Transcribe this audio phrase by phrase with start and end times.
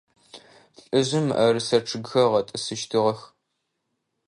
[0.83, 3.19] Лӏыжъым мыӏэрысэ чъыгхэр ыгъэтӏысыщтыгъэх.